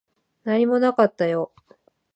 [0.45, 1.51] 何もなかったよ。